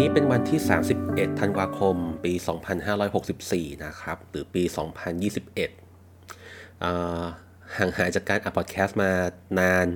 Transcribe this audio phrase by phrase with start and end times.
[0.00, 0.60] นี้เป็นวันที่
[0.98, 2.32] 31 ธันวาคม ปี
[3.08, 4.62] 2564 นะครับ หรือปี
[5.34, 9.10] 2021 ห่างหายจากการอัดพอดแคสต์มา
[9.60, 9.86] นาน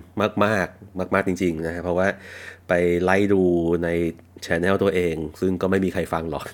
[0.45, 2.09] มาก ๆ มาก ๆ จริง ๆนะฮะเพราะว่า
[2.69, 3.43] ไปไล่ดู
[3.85, 3.89] ใน
[4.47, 6.45] ช anel ตัวเอง ซึ่งก็ไม่มีใครฟังหรอก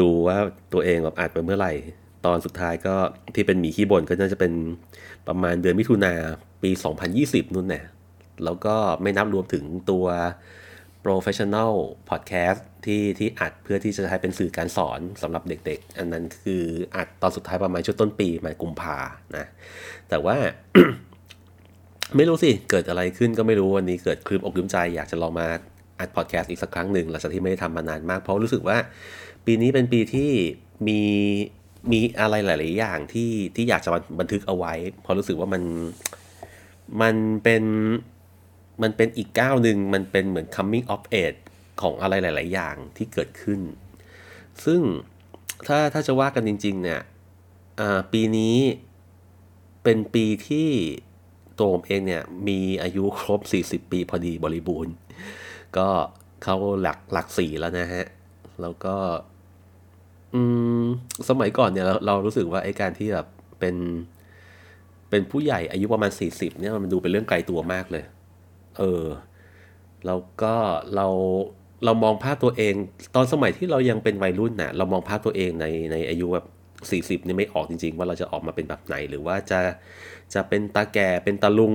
[0.00, 0.38] ดูว่า
[0.72, 1.72] ตัวเองแบบอัดไปเมื่อไหร่
[2.26, 2.94] ตอนสุดท้ายก็
[3.34, 4.52] ที่เป็นหมีขี้บ่นก็น่าจะเป็น
[5.28, 6.14] ประมาณเดือนมิถุนา
[6.62, 6.70] ปี
[7.12, 7.84] 2020 นู่นแหละ
[8.44, 10.06] แล้วก็ไม่นับรวมถึงตัว
[11.06, 11.74] professional
[12.10, 16.62] podcast ที่ที่อัดเพื่อที่จะใช้เป็นสื่อการสอนสำหรับเด็กๆ อันนั้นคือ
[16.96, 18.98] อัดตอนสุดท้ายประมาณช่วงต้นปีมากุมภา
[19.36, 19.46] นะ
[20.08, 20.36] แต่ว่า
[22.16, 25.46] ไม่รู้สิ เกิดอะไรขึ้นก็ไม่รู้วันนี้เกิดคลืมอกลืมใจอยากจะลองมา
[26.00, 28.78] อัดพอดแคสต์อีกสักครั้งหนึ่งหลังจากที่ไม่ได้ทำมานานมาก เพราะรู้สึกว่า
[29.46, 30.30] ปีนี้เป็นปีที่
[30.88, 31.00] มี
[31.92, 35.62] มีอะไรหลาย ๆ อย่างที่ที่อยากจะบันทึกเอาไว้เพราะรู้สึกว่ามัน
[37.00, 37.14] มัน
[37.44, 37.64] เป็น
[38.82, 41.40] มันเป็นอีกก้าวหนึ่งมันเป็นเหมือน coming of age
[41.80, 43.60] ของอะไรหลาย ๆ อย่างที่เกิดขึ้น
[44.64, 44.80] ซึ่ง
[45.66, 47.00] ถ้าถ้าจะว่ากันจริง ๆ เนี่ย
[48.12, 48.56] ปีนี้
[49.84, 50.68] เป็นปีที่
[51.58, 54.94] ตัวผมเองเนี่ยมีอายุครบ 40 ปีพอดีบริบูรณ์
[55.76, 55.88] ก็
[56.42, 58.04] เขาหลักหลักสี่แล้วนะฮะ
[58.60, 58.96] แล้วก็
[61.28, 63.26] สมัยก่อนเนี่ยเราเรารู้สึกว่าไอ้การที่แบบ
[63.60, 63.76] เป็น
[65.10, 68.04] เป็นผู้ใหญ่อายุประมาณ 40เนี่ยมันดูเป็นเรื่องไกลตัวมากเลย
[68.78, 69.04] เออ
[70.06, 70.54] แล้วก็
[70.94, 71.06] เรา
[71.84, 72.74] เรามองภาพตัวเอง
[73.14, 76.46] ตอนสมัยที่เรายังเป็นวัยรุ่นนะ่ะเรามองภาพตัวเองในในอายุแบบ
[77.22, 79.60] 40นี่ไม่ออกจริง ๆ ว่าเราจะออกมาเป็นแบบไหน หรือว่าจะ
[80.34, 81.74] จะเป็นตาแก่เป็นตาลุง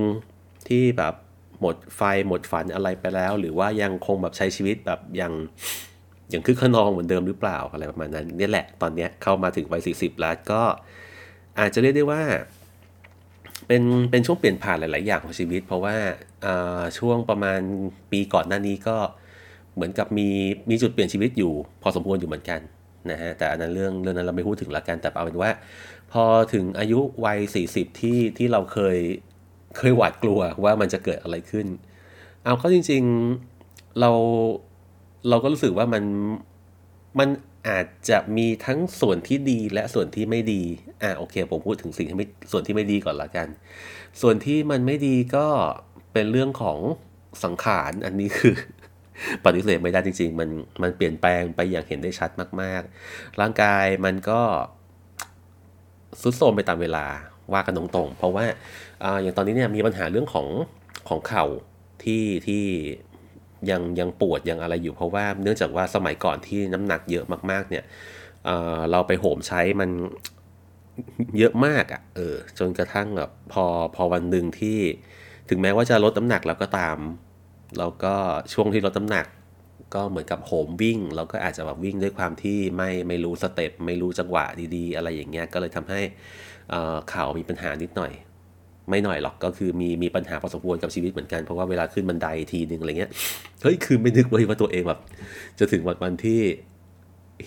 [0.68, 1.14] ที่แบบ
[1.60, 5.32] หมดไฟหมดฝันอะไรไปแล้ว หรือว่ายังคงแบบใช้ชีวิตแบบยัง
[6.32, 10.62] ยังคึกขนองเหมือนเดิมหรือเปล่าอะไรประมาณนั้นนี่แหละตอนนี้เข้ามาถึงวัย40แล้วก็
[11.58, 12.22] อาจจะเรียกได้ว่า
[13.68, 15.96] เป็นเป็นช่วงเปลี่ยนผ่านหลาย ๆ อย่างของชีวิต เพราะว่า
[16.98, 17.60] ช่วงประมาณ
[18.12, 18.96] ปีก่อนหน้านี้ก็
[19.74, 20.28] เหมือนกับมี
[20.70, 21.52] มีจุดเปลี่ยนชีวิตอยู่
[21.82, 22.60] พอสมควรอยู่เหมือนกัน
[23.10, 25.50] นะฮะแต่อันนั้นเรื่องเรื่องนั้นเราไม่พูดถึงละกันแต่เอาเป็นว่า
[26.12, 27.38] พอถึงอายุวัย
[27.70, 28.98] 40 ที่ที่เราเคย
[29.78, 31.66] เคยหวาดกลัวว่ามันจะเกิดอะไรขึ้น
[32.44, 33.02] เอาเข้าจริง
[33.50, 34.10] ๆเรา
[35.28, 36.04] เราก็รู้สึกว่ามัน
[37.18, 37.28] มัน
[37.68, 40.62] อาจจะมีทั้งส่วนที่ดีและส่วนที่ไม่ดี
[41.02, 43.48] อ่าโอเค ผมพูดถึงสิ่งที่ไม่ส่วนที่ไม่ดีก่อนละกัน
[44.20, 45.46] ส่วนที่มันไม่ดีก็
[46.12, 46.78] เป็นเรื่องของ
[47.44, 48.54] สังขารอันนี้คือ
[49.44, 50.48] ปฏิเสธไม่ได้จริง ๆ มัน
[50.82, 52.30] มันเปลี่ยนแปลงไปอย่างเห็นได้ชัด
[52.60, 54.40] มาก ๆ ร่างกายมันก็
[56.20, 57.06] สุดโทมไปตามเวลา
[57.52, 58.44] ว่ากันตรงๆ เพราะว่า
[59.02, 60.46] ออย่างตอนนี้เนี่ยมีปัญหาเรื่องของ
[61.08, 61.46] ของเข่า
[62.04, 62.64] ที่ที่
[63.70, 67.84] ยังยังปวดยังอะไรอยู่เพราะว่าเนื่องจากว่าสมัยก่อนที่น้ำหนักเยอะมากๆ เนี่ย
[68.44, 69.90] เเราไปโหมใช้มัน
[71.38, 73.64] เยอะมากอะ่ะเออจนกระทั่งแบบพอ
[73.94, 74.78] พอวันหนึ่งที่
[75.48, 76.98] ถึงแม้ว่าจะลดน้ำหนักแล้วก็ตาม
[77.78, 78.14] แล้วก็
[78.52, 79.26] ช่วงที่ลดน้ำหนัก
[79.94, 84.44] ก็เหมือนกับโหมวิ่ง เราก็อาจจะแบบวิ่งด้วยความที่ไม่ไม่รู้สเต็ปไม่รู้จังหวะ
[84.76, 86.00] ดีๆ อะไรอย่างเงี้ยก็เลยทำให้
[87.12, 88.12] ข่าวมีปัญหานิดหน่อย
[88.88, 93.10] ไม่หน่อยหรอกก็คือมีมีปัญหาพอสมควรกับชีวิตเหมือนกันเพราะว่าเวลาขึ้นบันไดทีนึงอะไรเงี้ย
[93.62, 95.00] เฮ้ยคือไม่นึกเลยว่าตัวเองแบบ
[95.58, 96.40] จะถึงวันวันที่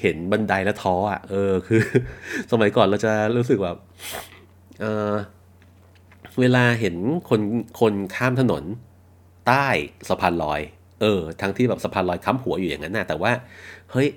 [0.01, 1.81] เห็นบันไดแล้วท้ออะเออคือ
[2.51, 3.78] สมัยก่อนเราจะรู้สึกแบบ
[4.81, 5.12] เออ
[6.40, 6.95] เวลาเห็น
[7.29, 7.41] คน
[7.79, 8.63] คนข้ามถนน
[9.47, 9.68] ใต้
[10.09, 10.62] สะพานลอย
[11.01, 13.31] เออ ทั้งที่แบบสะพานลอยค้ำหัวอยู่อย่างนั้นนะแต่ว่า
[13.91, 14.07] เฮ้ย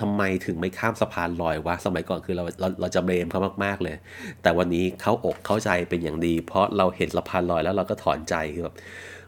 [0.00, 3.96] ทำไมถึงไม่ข้ามสะพานลอยวะสมัยก่อนคือเราเราเราจะเบรมเขามากๆเลย
[4.42, 8.76] แต่วันนี้เขาอกเข้าใจเป็นอย่างดี เพราะเราเห็นสะพานลอยแล้วเราก็ถอนใจคือแบบ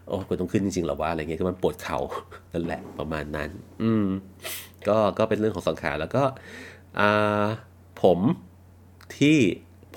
[0.08, 1.98] โอ้กูต้องขึ้นจริงๆหรอวะอะไรเงี้ยคือมันปวดเข่า
[2.52, 3.50] นั่นแหละประมาณนั้น
[3.82, 4.06] อืม
[4.88, 6.22] ก็ก็เป็นเรื่องของสังขารแล้วก็
[7.00, 7.44] อ่า
[8.02, 8.18] ผม
[9.18, 9.38] ที่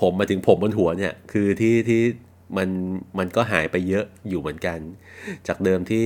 [0.00, 2.02] ผมมาถึงผมบนหัวเนี่ย คือที่ที่
[2.56, 2.68] มัน
[3.18, 4.78] มันก็หายไปเยอะอยู่เหมือนกัน
[5.48, 6.04] จากเดิมที่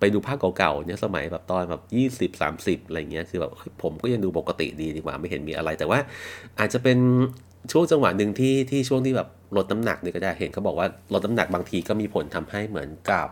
[0.00, 5.98] ไปดูภาพเก่าๆเนี่ยสมัยแบบตอนแบบยี่สิบสามสิบอะไรเงี้ยคือแบบผมก็ยังดูปกติดีดีกว่าไม่เห็นมีอะไร แต่ว่า
[6.58, 6.98] อาจจะเป็น
[7.72, 13.28] ช่วงจังหวะหนึ่งที่ที่ช่วงที่แบบลดน้ำหนักเนี่ยก็ได้เห็นเขาบอกว่าลดน้ำหนักบางทีก็มีผลทำให้เหมือนกับ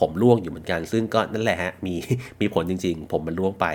[0.00, 1.94] ผมร่วงอยู่เหมือนกัน ซึ่งก็นั่นแหละฮะมี
[2.40, 3.66] มีผลจริง ๆ ผมมันร่วงไป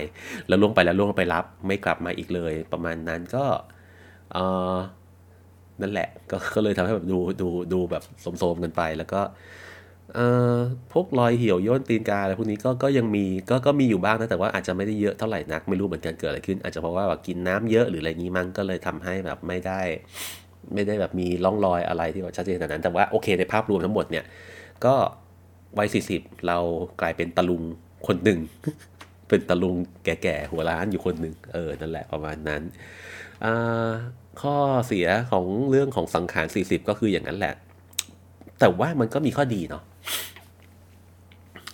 [0.47, 3.45] แล้วร่วงไปแล้วร่วงไปรับ ไม่กลับมาอีกเลย ประมาณนั้นก็
[5.81, 8.03] นั่นแหละก็ก็เลยทำให้แบบดูดูดูแบบ
[8.39, 9.21] โสมๆกันไปแล้วก็
[10.93, 19.81] พวกรอยเหี่ยวย่นตีนกาอะไรพวกนี้ก็ก็ยังมีก็ก็มีอยู่บ้างนะแต่ว่าอาจจะไม่ได้เยอะเท่าไหร่นักไม่รู้เหมือนกันเกิดอะไรขึ้น อาจจะเพราะว่าแบบกินน้ำเยอะหรืออะไรงี้มั้งก็เลยทำให้แบบไม่ได้
[20.73, 24.25] ไม่ได้แบบมีร่องรอยอะไรที่แบบชัดเจนขนาดนั้น แต่ว่าโอเคในภาพรวมทั้งหมดเนี่ย
[24.85, 24.95] ก็
[25.77, 26.57] วัยสี่สิบเรา
[27.01, 27.63] กลายเป็นตะลุง
[28.07, 28.39] คนหนึ่ง
[29.29, 29.75] เป็นตะลุง
[30.05, 32.61] แก่ๆหัวล้านอยู่คนหนึ่งเออนั่นแหละประมาณนั้น
[34.41, 34.55] ข้อ
[34.87, 37.53] เสียของเรื่องของสังขาร40 ก็คืออย่างนั้นแหละ
[38.59, 39.83] แต่ว่ามันก็มีข้อดีเนาะ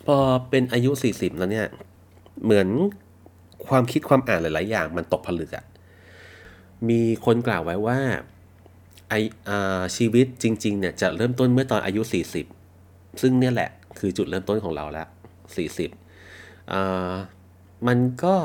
[0.06, 0.18] พอ
[0.50, 1.68] เป็นอายุ 40 แล้วเนี่ย
[2.44, 2.68] เหมือน
[3.68, 5.66] ความคิดความอ่านหลาย ๆ อย่างมันตกผลึกอะ
[6.90, 8.00] มีคนกล่าวไว้ว่า
[9.10, 9.14] ไอ
[9.50, 9.52] อ
[9.98, 12.02] ชีวิตจริง ๆ เนี่ยจะเริ่มต้นเมื่อตอนอายุ
[12.62, 13.70] 40 ซึ่งเนี่ยแหละ
[14.00, 15.08] คือจุดเริ่มต้นของเราแล้ว
[15.90, 17.14] 40อ่า
[17.88, 18.36] มันก็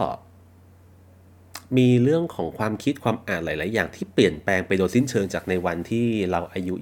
[1.78, 6.74] มีเรื่องของความคิดความอ่านหลาย ๆ อย่างที่เปลี่ยนแปลงไปโดยสิ้นเชิงจากในวันที่เราอายุ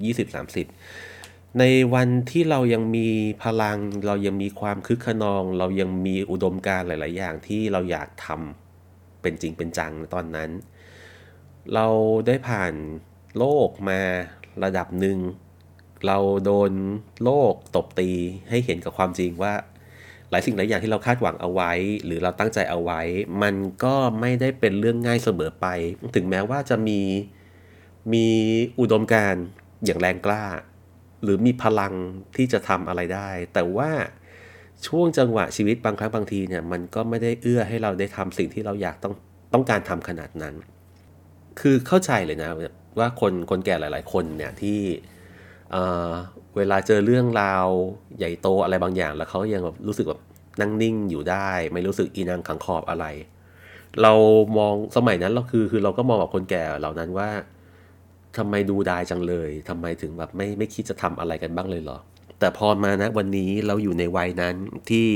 [0.53, 1.08] 20-30
[1.57, 1.63] ใน
[1.93, 3.07] วันที่เรายังมี
[3.43, 10.49] พลัง เรายังมีความคึกขนอง เรายังมีอุดมการหลาย ๆ อย่างที่เราอยากทำเป็นจริงเป็นจังตอนนั้น
[11.73, 11.87] เรา
[12.27, 12.73] ได้ผ่าน
[13.37, 14.01] โลกมา
[14.63, 15.17] ระดับหนึ่ง
[16.07, 16.71] เราโดน
[17.23, 18.11] โลกตบตี
[18.49, 19.53] ให้เห็นกับความจริงว่า
[20.29, 21.71] หลายสิ่งหลายอย่างที่เราคาดหวังเอาไว้
[22.05, 23.01] หรือเราตั้งใจเอาไว้
[23.41, 25.67] มันก็ไม่ได้เป็นเรื่องง่ายเสมอไป
[26.15, 27.01] ถึงแม้ว่าจะมี
[28.13, 28.27] มี
[28.79, 29.35] อุดมการ
[29.85, 30.43] อย่างแรงกล้า
[31.23, 31.93] หรือมีพลัง
[32.35, 33.91] ที่จะทำอะไรได้ แต่ว่า
[34.87, 39.13] ช่วงจังหวะชีวิตบางครั้งบางทีเนี่ยมันก็ไม่ได้เอื้อให้เราได้ทำสิ่งที่เราอยากต้อง
[39.53, 40.55] ต้องการทำขนาดนั้น
[41.59, 42.49] คือเข้าใจเลยนะ
[42.99, 44.79] ว่าคนคนแก่หลาย ๆ คนเนี่ยที่
[46.57, 47.67] เวลาเจอเรื่องราว
[48.17, 50.21] ใหญ่โตอะไรบางอย่าง แล้วเขายังแบบรู้สึกแบบ
[50.61, 53.05] นั่งนิ่งอยู่ได้ ไม่รู้สึกอีนังขังขอบอะไร
[54.01, 54.13] เรา
[54.57, 57.29] มองสมัยนั้นเราคือคือเราก็มองแบบคนแก่เหล่านั้นว่า
[58.37, 61.97] ทำไมดูดายจังเลยทำไมถึงแบบไม่ไม่คิดจะทำอะไรกันบ้างเลยเหรอ
[62.39, 64.55] แต่พอมานะวันนี้เราอยู่ในวัยนั้น
[64.89, 65.07] ที่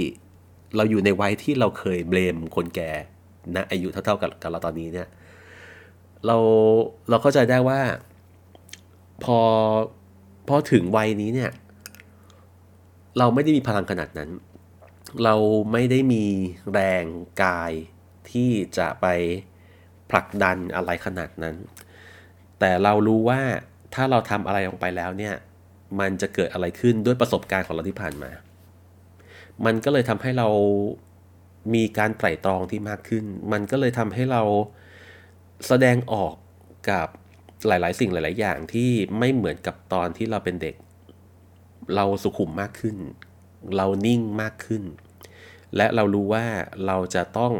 [0.75, 2.92] เราอยู่ในวัยที่เราเคยเบลมคนแก่
[3.56, 5.07] นะอายุเท่าๆกับกับเราตอนนี้เนี่ย
[6.25, 6.38] เรา
[7.10, 7.80] เราเข้าใจได้ว่า
[9.24, 9.39] พอ
[10.48, 11.51] พอถึงวัยนี้เนี่ย
[13.18, 14.30] เราไม่ได้มีพลังขนาดนั้น
[15.24, 15.36] เรา
[15.71, 16.25] ไม่ได้มี
[16.74, 17.06] แรง
[17.44, 17.71] กาย
[18.31, 19.06] ที่จะไป
[20.09, 21.56] ผลักดันอะไรขนาดนั้น
[22.65, 23.42] แต่เรารู้ว่า
[23.94, 25.36] ถ้าเราทำอะไรลงไปแล้วเนี่ย
[26.00, 28.31] มันจะเกิดอะไรขึ้นด้วยประสบการณ์ของเราที่ผ่านมา
[29.65, 30.48] มันก็เลยทำให้เรา
[31.74, 34.42] มีการไตร่ตรองที่มากขึ้น มันก็เลยทำให้เรา
[35.68, 36.33] แสดงออก
[36.89, 37.07] กับ
[37.68, 38.89] หลาย ๆ สิ่งหลาย ๆ อย่างที่
[39.19, 40.75] ไม่เหมือนกับตอนที่เราเป็นเด็ก
[41.95, 42.98] เราสุขุมมากขึ้น
[43.75, 44.83] เรานิ่งมากขึ้น
[45.75, 46.45] และเรารู้ว่า
[46.86, 47.54] เราจะต้อง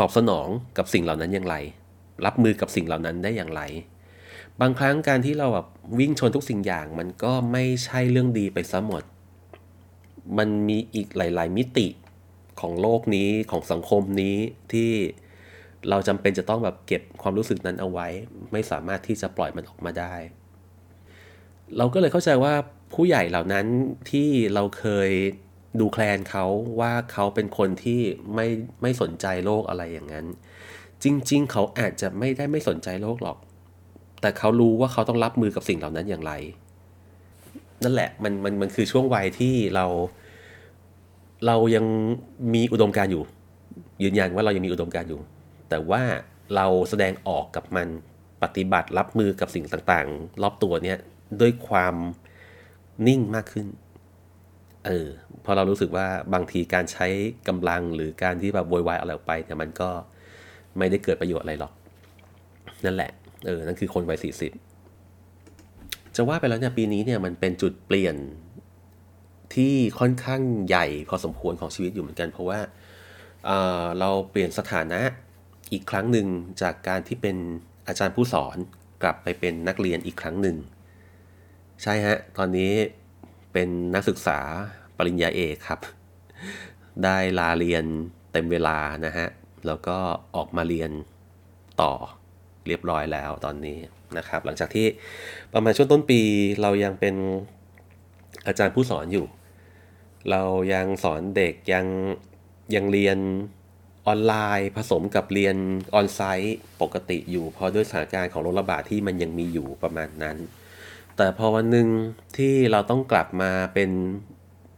[0.00, 1.56] ตอบสนองกับสิ่งเหล่านั้นอย่างไร
[2.26, 3.62] รับมือกับสิ่งเหล่านั้นได้อย่างไร
[4.60, 5.66] บางครั้งการที่เราแบบ
[5.98, 9.02] วิ่งชนทุกสิ่งอย่าง มันก็ไม่ใช่เรื่องดีไปซะหมด
[10.38, 11.86] มันมีอีกหลาย ๆ มิติ
[12.60, 14.36] ของโลกนี้ของสังคมนี้
[14.72, 14.90] ที่
[15.88, 18.06] เราจำเป็นจะต้องแบบเก็บความรู้สึกนั้นเอาไว้
[18.52, 20.14] ไม่สามารถที่จะปล่อยมันออกมาได้
[21.76, 22.54] เราก็เลยเข้าใจว่า
[22.94, 23.66] ผู้ใหญ่เหล่านั้น
[24.10, 25.10] ที่เราเคย
[25.80, 26.46] ดูแคลนเขา
[26.80, 28.00] ว่าเขาเป็นคนที่
[28.34, 28.46] ไม่
[28.82, 30.26] ไม่สนใจโลกอะไรอย่างนั้น
[31.04, 33.38] จริง ๆ เขาอาจจะไม่ได้ไม่สนใจโลกหรอก
[34.20, 36.32] แต่เขารู้ว่าเขาต้องรับมือกับสิ่งเหล่านั้นอย่างไร
[37.84, 39.86] นั่นแหละมันมันมันคือช่วงวัยที่เรา
[41.46, 41.84] เรายัง
[42.54, 43.22] มีอุดมการอยู่
[44.02, 45.20] ยืนยันว่าเรายังมีอุดมการอยู่
[45.68, 46.02] แต่ว่า
[46.54, 47.88] เราแสดงออกกับมัน
[48.42, 50.98] ปฏิบัติรับมือกับสิ่งต่างๆ รอบตัวเนี่ย
[51.40, 51.94] ด้วยความ
[53.06, 53.66] นิ่งมากขึ้น
[54.86, 55.08] เออ
[55.44, 57.06] พอเรารู้สึกว่าบางทีการใช้
[57.48, 59.90] กำลังหรือการที่แบบโวยวายอะไรออกไปเนี่ยมันก็
[60.78, 61.72] ไม่ได้เกิดประโยชน์อะไรหรอก
[62.84, 63.10] นั่นแหละ
[63.46, 64.52] เออ นั่นคือคนวัยสี่สิบ
[66.16, 68.16] จะว่าไปแล้วเนี่ยปีนี้เนี่ยมันเป็นจุดเปลี่ยน
[69.54, 72.58] ที่ค่อนข้างใหญ่พอสมควรของชีวิตอยู่เหมือนกัน เพราะว่า
[73.44, 75.00] เเราเปลี่ยนสถานะ
[75.72, 76.26] อีกครั้งหนึ่ง
[76.62, 77.36] จากการที่เป็น
[77.88, 78.56] อาจารย์ผู้สอน
[79.02, 80.56] กลับไปเป็นนักเรียนอีกครั้งหนึ่ง
[81.82, 82.72] ใช่ฮะ ตอนนี้
[83.52, 84.38] เป็นนักศึกษา
[84.96, 85.80] ปริญญาเอกครับ
[87.04, 87.84] ได้ลาเรียน
[88.32, 89.28] เต็มเวลานะฮะ
[89.66, 89.96] แล้วก็
[90.36, 90.90] ออกมาเรียน
[91.82, 91.92] ต่อ
[92.66, 93.78] เรียบร้อยแล้วตอนนี้
[94.18, 94.86] นะครับ หลังจากที่
[95.52, 96.20] ประมาณช่วงต้นปี
[96.62, 97.14] เรายังเป็น
[98.46, 99.26] อาจารย์ผู้สอนอยู่
[100.30, 100.42] เรา
[100.74, 101.86] ยังสอนเด็กยัง
[102.74, 103.18] ยังเรียน
[104.06, 105.56] ออนไลน์ผสมกับเรียน
[105.94, 110.36] ออนไซต์ปกติอยู่ เพราะด้วยสถานการณ์ของโรคระบาดที่มันยังมีอยู่ประมาณนั้น
[111.16, 111.88] แต่พอวันหนึ่ง
[112.36, 113.90] ที่เราต้องกลับมาเป็น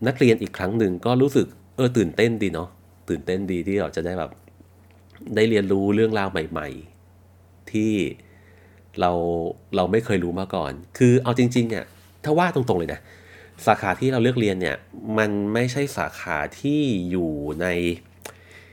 [0.06, 1.46] นักเรียนอีกครั้งหนึ่งก็รู้สึก
[1.76, 2.68] เออตื่นเต้นดีเนาะ
[3.08, 4.30] ตื่นเต้นดีที่เราจะได้แบบ
[5.34, 6.68] ได้เรียนรู้เรื่องราวใหม่
[7.20, 7.92] ๆ ที่
[9.00, 9.10] เรา
[9.76, 11.84] เราไม่เคยรู้มาก่อน คือเอาจริงๆเนี่ย
[12.24, 13.00] ถ้าว่าตรงๆเลยนะ
[13.66, 14.76] สาขาที่เราเลือกเรียนเนี่ย
[15.18, 17.66] มันไม่ใช่สาขาที่อยู่ใน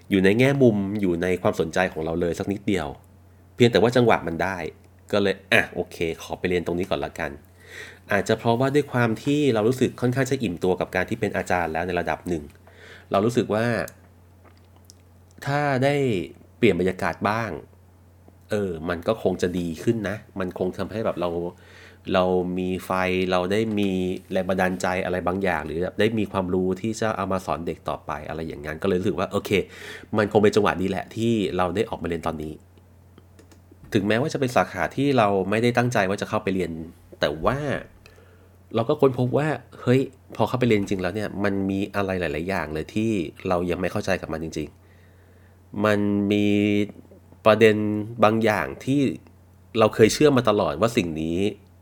[0.09, 2.87] อยู่ในแง่มุมอยู่ในความสนใจของเราเลยสักนิดเดียว
[3.55, 4.57] เพียงแต่ว่าจังหวะมันได้
[5.11, 7.31] ก็เลยอะโอเค ขอไปเรียนตรงนี้ก่อนละกัน
[8.11, 12.43] อาจจะเพราะว่าด้วยความที่เรารู้สึกค่อนข้างจะอิ่มตัวกับการที่เป็นอาจารย์แล้วในระดับหนึ่ง
[13.11, 13.65] เรารู้สึกว่า
[15.45, 15.95] ถ้าได้
[16.57, 17.51] เปลี่ยนบรรยากาศบ้าง
[18.51, 21.29] เออ มันก็คงจะดีขึ้นนะ มันคงทำให้แบบเรา
[22.13, 22.23] เรา
[22.59, 22.91] มีไฟ
[23.31, 23.89] เราได้มี
[24.31, 29.51] แรงบันดาลใจอะไรบางอย่าง หรือได้มีความรู้ที่จะเอามาสอนเด็กต่อไปอะไรอย่างนั้น ก็เลยรู้สึกว่าโอเค
[30.17, 32.53] มันคงเป็นจังหวะนี้แหละที่เราได้ออกมาเรียนตอนนี้
[33.93, 36.71] ถึงแม้ว่าจะเป็นสาขาที่เราไม่ได้ตั้งใจว่าจะเข้าไปเรียน
[37.19, 37.57] แต่ว่า
[38.75, 39.47] เราก็ค้นพบว่า
[39.81, 40.01] เฮ้ย
[40.35, 43.11] พอเข้าไปเรียนจริงแล้วเนี่ย มันมีอะไรหลาย ๆ อย่างเลยที่
[43.47, 44.86] เรายังไม่เข้าใจกับมันจริง ๆ
[45.85, 45.99] มัน
[46.31, 46.47] มี
[47.45, 47.75] ประเด็น
[48.23, 48.99] บางอย่างที่
[49.79, 51.37] เราเคยเชื่อมาตลอดว่าสิ่งนี้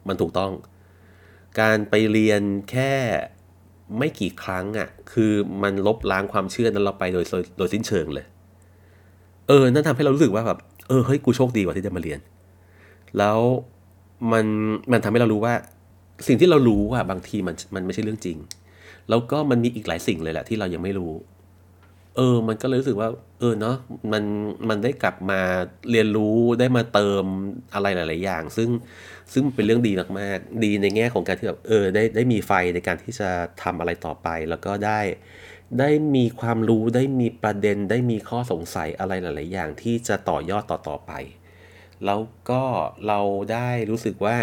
[0.07, 0.51] มันถูกต้อง
[1.59, 2.93] การไปเรียนแค่
[3.97, 5.31] ไม่กี่ครั้งอะ่ะ คือ
[5.63, 7.25] มันลบล้างความเชื่อนั้นเราไปโดย
[7.57, 8.25] โดยสิ้นเชิงเลย
[9.47, 12.19] เออ นั่นทำให้เรารู้สึกว่าแบบ เออ เฮ้ย กูโชคดีกว่าที่ได้มาเรียน
[13.17, 13.39] แล้ว
[14.31, 14.45] มัน
[14.91, 15.53] มันทำให้เรารู้ว่า
[16.27, 18.37] สิ่งที่เรารู้ว่าบางทีมันมันไม่ใช่เรื่องจริง
[19.09, 21.11] แล้วก็มันมีอีกหลายสิ่งเลยแหละที่เรายังไม่รู้
[22.15, 23.09] เออ มันก็เลยรู้สึกว่า
[23.45, 23.77] ออเนาะ
[24.11, 24.23] มัน
[24.69, 25.41] มันได้กลับมา
[25.91, 27.25] เรียนรู้ได้มาเติม
[27.73, 28.69] อะไรหลาย ๆ อย่าง ซึ่ง
[29.33, 33.29] ซึ่งเป็นเรื่องดีมาก ๆ ดีในแง่ของการที่แบบเออได้ได้มีไฟในการที่จะ
[33.63, 35.01] ทำอะไรต่อไป แล้วก็ได้
[35.79, 41.11] ได้มีความรู้ได้มีประเด็นได้มีข้อสงสัยอะไรหลาย ๆ อย่างที่จะต่อยอดต่อๆไป
[42.05, 42.63] แล้วก็
[43.07, 43.19] เรา
[43.51, 44.37] ได้รู้สึกว่า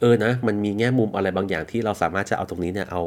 [0.00, 3.02] เออนะ มันมีแง่มุมอะไรบางอย่างที่เราสามารถจะเอาตรงนี้เนี่ยเอา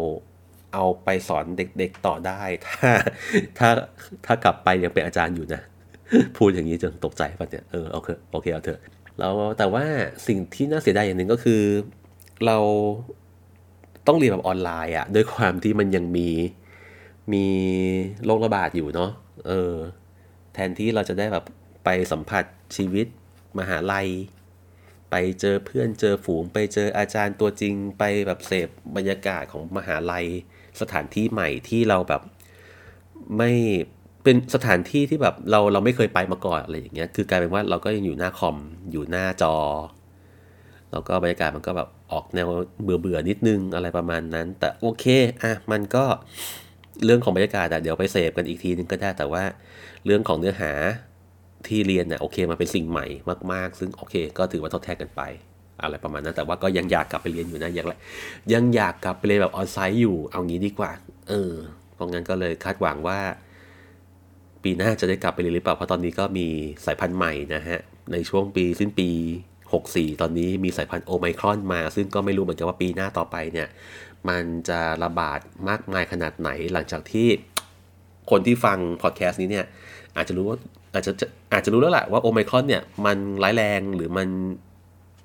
[0.75, 2.89] เอาไปสอนเด็กๆต่อได้ ถ้า
[3.58, 3.70] ถ้า
[4.25, 5.62] ถ้ากลับไปยังเป็นอาจารย์อยู่นะ
[6.38, 8.79] พูดอย่างนี้จนตกใจป่ะเนี่ยเออโอเคโอเคเอาเถอะ
[9.20, 9.86] แล้วแต่ว่า
[10.27, 11.62] สิ่งที่น่าเสียดายอย่างหนึ่งก็คือ
[12.46, 12.58] เรา
[14.08, 16.29] ต้องเรียนแบบออนไลน์อะด้วยความที่มันยังมี
[17.34, 17.46] มี
[18.25, 19.12] โรคระบาดอยู่เนาะ
[19.48, 19.75] เออ
[20.53, 21.46] แทนที่เราจะได้แบบ
[21.86, 22.44] ไปสัมผัส
[22.75, 23.08] ชีวิต
[23.60, 24.08] มหาลัย
[25.12, 30.27] ไปเจอเพื่อนเจอฝูง ไปเจออาจารย์ตัวจริง ไปแบบเสพบรรยากาศของมหาลัย
[30.82, 32.22] สถานที่ใหม่ที่เราแบบ
[33.38, 33.51] ไม่
[34.24, 38.58] เป็นสถานที่ที่แบบเราเราไม่เคยไปมาก่อนอะไรอย่างเงี้ย คือกลายเป็นว่าเราก็ยังอยู่หน้าคอม
[38.91, 39.55] อยู่หน้าจอ
[40.91, 42.48] แล้วก็บรรยากาศมันก็แบบออกแนว
[42.84, 45.05] เบื่อเบื่อนิดนึงอะไรประมาณนั้น แต่โอเค
[45.44, 46.05] อะมันก็
[47.05, 49.44] เรื่องของบรรยากาศเดี๋ยวไปเสพกันอีกทีนึงก็ได้ แต่ว่า
[50.05, 50.72] เรื่องของเนื้อหา
[51.67, 53.05] ที่เรียนเนี่ยโอเคมันเป็นสิ่งใหม่
[53.51, 55.22] มาก ๆ ซึ่งโอเค ก็ถือว่าทดแทนกันไป
[55.84, 57.86] อะไรประมาณนั้น แต่ว่าก็ยังอยากกลับไปเรียนอยู่นะยัง
[58.53, 60.91] ยังอยากกลับไปเรียนแบบออนไซต์อยู่ เอางี้ดีกว่า
[61.29, 61.53] เออ
[61.94, 63.20] เพราะงั้นก็เลยคาดหวังว่า
[64.63, 66.48] ปีหน้าจะได้กลับไปเรียนหรือเปล่า เพราะตอนนี้ก็มี
[66.86, 67.79] สายพันธุ์ใหม่นะฮะ
[68.12, 69.10] ในช่วงปีสิ้นปี
[69.63, 73.67] 64 ตอนนี้มีสายพันธุ์โอไมครอนมา ซึ่งก็ไม่รู้เหมือนกันว่าปีหน้าต่อไปเนี่ย
[74.29, 75.39] มันจะระบาด
[75.70, 77.27] มากมายขนาดไหน หลังจากที่
[78.29, 79.65] คนที่ฟังพอดแคสต์นี้เนี่ย
[80.17, 80.58] อาจจะรู้ว่า
[80.94, 81.12] อาจจะ
[81.53, 84.27] อาจจะรู้แล้วแหละว่าโอไมครอนเนี่ยมันร้ายแรงหรือมัน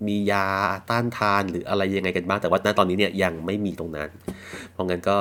[0.06, 0.46] มียา
[0.90, 4.08] ต้านทานหรืออะไรยังไงกันบ้าง แต่ว่าณตอนนี้เนี่ยยังไม่มีตรงนั้น
[4.72, 5.16] เพราะงั้นก็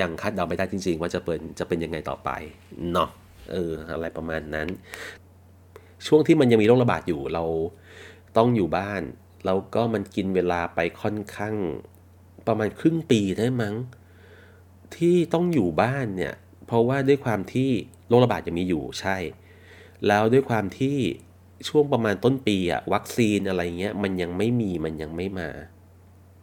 [0.00, 2.30] ยังคาดเดาไม่ได้จริง ๆ ว่าจะเป็นจะเป็นยังไงต่อไป
[2.92, 3.08] เนาะ
[3.52, 4.68] เอออะไรประมาณนั้น
[6.06, 7.44] ช่วงที่มันยังมีโรคระบาดอยู่เรา
[8.36, 9.02] ต้องอยู่บ้าน
[9.44, 11.54] แล้วก็มันกินเวลาไปค่อนข้าง
[12.46, 13.74] ประมาณครึ่งปีได้มั้ง
[14.96, 16.34] ที่ต้องอยู่บ้านเนี่ย
[16.66, 17.70] เพราะว่าด้วยความที่
[18.08, 19.16] โรคระบาดยังมีอยู่ใช่
[20.06, 20.98] แล้วด้วยความที่
[21.68, 25.50] ช่วงประมาณต้นปีอะวัคซีนอะไรเงี้ย มันยังไม่มีมันยังไม่มา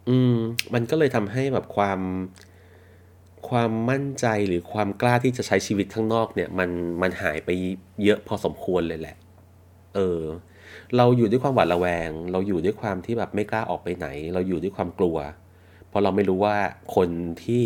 [0.08, 0.36] อืม
[0.74, 2.00] มันก็เลยทำให้แบบความ
[3.48, 6.70] ความมั่นใจหรือความกล้าที่จะใช้ชีวิตข้างนอกเนี่ย มัน
[7.02, 7.50] มันหายไป
[8.04, 9.16] เยอะพอสมควรเลยแหละ
[9.94, 10.20] เออ
[10.96, 15.16] เราอยู่ด้วยความหวาดระแวง เราอยู่ด้วยความที่แบบไม่กล้าออกไปไหน เราอยู่ด้วยความกลัว
[15.88, 16.56] เพราะเราไม่รู้ว่า
[16.96, 17.08] คน
[17.44, 17.64] ที่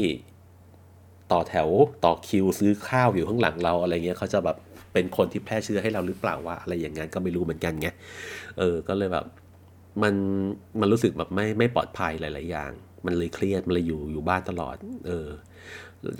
[1.33, 1.69] ต่อแถว
[2.05, 4.57] ต่อคิวซื้อข้าวอยู่ข้างหลังเราอะไรเงี้ยเขาจะแบบ
[4.97, 7.89] เป็นคนที่แพร่เชื้อให้เราหรือเปล่าว่าอะไรอย่างงั้นก็ไม่รู้เหมือนกันไง
[8.59, 9.27] เออก็เลยแบบ
[10.03, 10.15] มัน
[10.81, 12.71] มันรู้สึกแบบไม่ไม่ปลอดภัยหลาย ๆ อย่าง
[13.07, 14.77] มันเลยเครียดมันเลยอยู่อยู่บ้านตลอด
[15.07, 15.29] เออ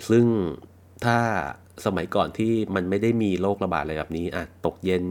[0.09, 0.25] ซึ่ง
[1.05, 1.17] ถ้า
[1.85, 5.03] สมัยก่อนที่มันไม่ได้มีโรคระบาดอะไรแบบนี้อะตกเย็น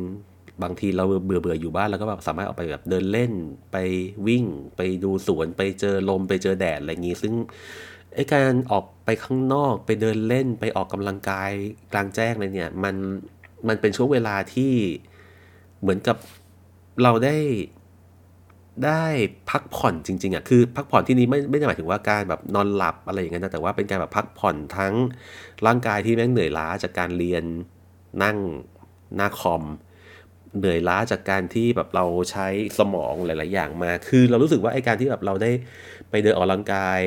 [0.63, 3.33] บางทีเราเบื่อเบื่ออยู่บ้านแล้วก็แบบสามารถออกไปแบบเดินเล่น
[3.73, 3.77] ไป
[4.27, 4.45] วิ่ง
[4.77, 7.35] ไปดูสวนไปเจอลมไปเจอแดดอะไรอย่างงี้ซึ่ง
[8.15, 11.51] ไอการออกไปข้างนอกไปเดินเล่นไปออกกำลังกาย
[11.93, 12.95] กลางแจ้งเลยเนี่ย มัน
[13.69, 14.73] มันเป็นช่วงเวลาที่
[15.81, 16.17] เหมือนกับ
[17.03, 17.37] เราได้
[18.85, 19.05] ได้
[19.51, 24.95] พักผ่อนจริงๆอะคือพักผ่อนที่นี้ไม่ไม่ได้หมายถึงว่าการแบบนอนหลับอะไรอย่างเงี้ยนะแต่ว่าเป็นการแบบพักผ่อนทั้ง
[25.67, 27.45] ร่างกายที่แม่งเหนื่อยล้าจากการเรียน
[28.23, 28.37] นั่ง
[29.17, 29.63] หน้าคอม
[30.59, 32.47] เหนื่อยล้าจากการที่แบบเราใช้
[32.79, 35.51] สมองหลาย ๆ อย่างมา คือเรารู้สึกว่าไอ้การที่แบบเราได้
[36.11, 37.01] ไปเดินออกกำลังกาย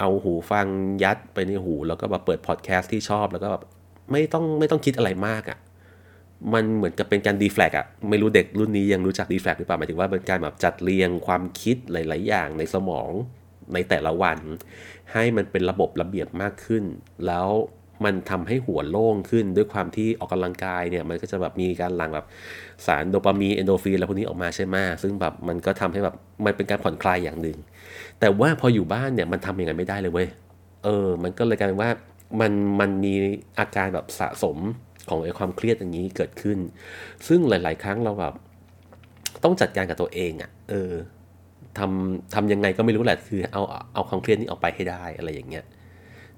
[0.00, 0.66] เอาหูฟัง
[1.02, 3.62] ยัดไปในหู แล้วก็แบบเปิดพอดแคสต์ที่ชอบแล้วก็แบบ
[4.12, 5.58] ไม่ต้องไม่ต้องคิดอะไรมากอะ่ะ
[6.54, 13.10] มันเหมือนกับเป็นการดีแฟลกอะไม่รู้เด็กรุ่นนี้ยังรู้จักดีแฟลกหรือเปล่าหมายถึงว่าเป็นการแบบจัดเรียงความคิดหลาย ๆ อย่างในสมอง
[13.74, 14.38] ในแต่ละวัน
[15.12, 16.84] ให้มันเป็นระบบระเบียบมากขึ้น
[17.26, 17.48] แล้ว
[18.04, 22.26] มันทำให้หัวโล่งขึ้นด้วยความที่ออกกำลังกายเนี่ยมันก็จะแบบมีการหลั่งแบบ
[22.86, 27.58] สารโดปามีนเอนโดฟินอะไรพวกนี้ออกมาใช่ไหมซึ่งแบบมันก็ทำให้แบบมันเป็นการผ่อนคลายอย่างหนึ่ง
[28.20, 30.28] แต่ว่าพออยู่บ้านเนี่ยมันทำอย่างนั้นไม่ได้เลยเว้ย
[30.84, 31.90] เออ มันก็เลยกลายเป็นว่า
[32.40, 33.14] มันมันมี
[33.58, 34.56] อาการแบบสะสม
[35.08, 36.58] ของไอ้ความเครียดอย่างนี้เกิดขึ้น
[37.28, 38.34] ซึ่งหลาย ๆ ครั้งเราแบบ
[39.44, 40.92] ต้องจัดการกับตัวเองอะ่ะ เออ
[41.78, 43.62] ทำทำยังไงก็ไม่รู้แหละคือเอา
[43.94, 45.64] เอาความเครียดนี้ออกไปให้ได้อะไรอย่างเงี้ย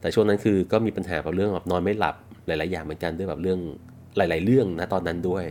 [0.01, 2.17] แต่ช่วงนั้นคือก็มีปัญหากับเรื่องแบบนอนไม่หลับ
[2.47, 3.59] หลาย ๆ อย่างเหมือนกันด้วยแบบเรื่อง
[4.17, 5.45] หลาย ๆ เรื่องนะตอนนั้นด้วย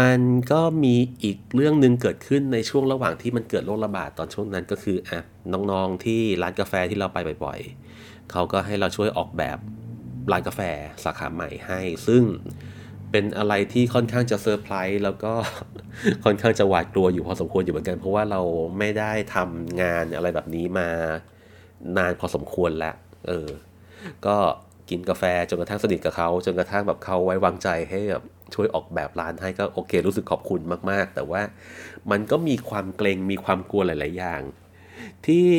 [0.00, 0.20] มัน
[0.52, 5.20] ก็มีอีกเรื่องหนึ่งเกิดขึ้นในช่วงระหว่างที่มันเกิดโรคระบาดตอนช่วงนั้นก็คืออะ
[5.52, 7.58] น้อง ๆ ที่ร้านกาแฟที่เราไปบ่อย
[7.94, 9.58] ๆเขาก็ให้เราช่วยออกแบบ
[10.32, 10.60] ร้านกาแฟ
[11.04, 12.22] สาขาใหม่ให้ ซึ่ง
[13.10, 15.32] เป็นอะไรที่ค่อนข้างจะเซอร์ไพรส์แล้วก็
[16.24, 18.40] ค่อนข้างจะหวาดกลัวอยู่พอสมควรอยู่เหมือนกัน เพราะว่าเรา
[18.78, 20.88] ไม่ได้ทำงานอะไรแบบนี้มา
[21.98, 22.94] นานพอสมควรแล้ว
[23.26, 23.48] เออ
[24.26, 24.36] ก็
[24.90, 31.42] กินกาแฟจนกระทั่งสนิทกับเขาจนกระทั่งแบบเขาไว้วางใจให้แบบช่วยออกแบบร้านให้ก็โอเค รู้สึกขอบคุณมาก ๆ แต่ว่า
[32.10, 34.42] มันก็มีความเกรงมีความกลัวหลาย ๆ อย่าง
[35.26, 35.50] ที่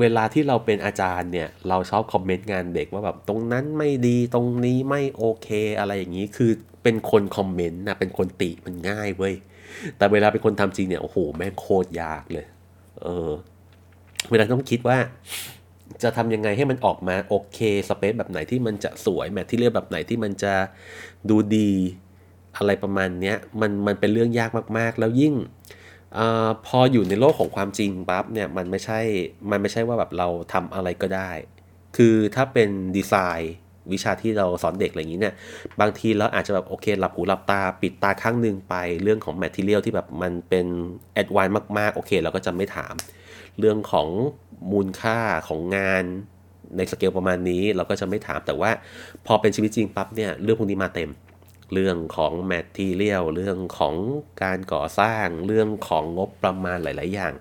[0.00, 6.50] เวลาที่เราเป็นอาจารย์เนี่ย เราชอบคอมเมนต์งานเด็กว่าแบบตรงนั้นไม่ดีตรงนี้ไม่โอเคอะไรอย่างนี้คือ
[6.82, 9.34] เป็นคนคอมเมนต์นะเป็นคนติมันง่ายเว้ย
[9.96, 12.46] แต่เวลาเป็นคนทำจริงเนี่ยโอ้โหแม่งโคตรยากเลย
[13.02, 13.30] เออ
[14.30, 14.98] เวลาต้องคิดว่า
[16.02, 20.54] จะทำยังไงให้มันออกมาโอเคสเปซแบบไหนที่มันจะสวยแมทที่เรียบแบบไหนที่มันจะ
[21.28, 21.70] ดูดี
[22.56, 25.34] อะไรประมาณนี้มันมันเป็นเรื่องยากมากๆ แล้วยิ่ง
[26.16, 26.18] อ
[26.66, 29.00] พออยู่ในโลกของความจริงปั๊บเนี่ยมันไม่ใช่
[29.50, 31.30] มันไม่ใช่ว่าแบบเราทำอะไรก็ได้
[31.96, 33.54] คือถ้าเป็นดีไซน์
[33.92, 35.34] วิชาที่เราสอนเด็กอะไรอย่างนี้เนี่ย
[35.80, 40.66] บางทีเราอาจจะแบบโอเคหลับหูหลับตาปิดตาข้างหนึ่งไปเรื่องของ material ที่แบบมันเป็น
[41.14, 41.48] advance
[41.78, 42.94] มากๆ โอเค เราก็จะไม่ถาม
[43.58, 44.08] เรื่องของ
[44.72, 46.04] มูลค่าของงาน
[46.76, 48.70] ในสเกลประมาณนี้เราก็จะไม่ถามแต่ว่า
[49.26, 51.10] พอเป็นชีวิตจริงปั๊บเนี่ยเรื่องพวกนี้มาเต็ม
[51.72, 53.94] เรื่องของ material เรื่องของ
[54.42, 57.32] การก่อสร้าง เรื่องของงบประมาณหลาย ๆ อย่าง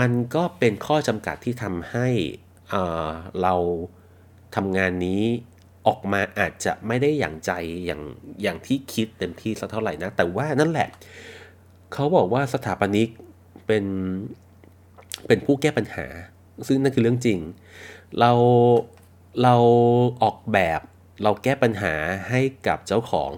[0.00, 2.08] มันก็เป็นข้อจำกัดที่ทำให้
[3.42, 3.54] เรา
[4.54, 5.22] ทำงานนี้
[5.86, 7.52] ออกมาอาจจะไม่ได้อย่างใจ
[7.86, 8.02] อย่าง
[8.42, 10.88] อย่างที่คิดเต็มที่สักเท่าไหร่นะ แต่ว่านั่นแหละ
[11.92, 13.08] เขาบอกว่าสถาปนิก
[13.66, 13.84] เป็น
[15.26, 16.06] เป็นผู้แก้ปัญหา
[16.66, 17.38] ซึ่งนั่นคือเรื่องจริง
[18.20, 18.32] เรา
[19.42, 19.54] เรา
[20.22, 20.80] ออกแบบ
[21.22, 21.94] เราแก้ปัญหา
[22.28, 23.30] ให้กับเจ้าของ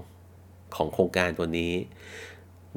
[0.77, 1.73] ของโครงการตัวนี้